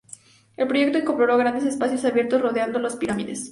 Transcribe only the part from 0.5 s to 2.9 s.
El proyecto incorporó grandes espacios abiertos rodeando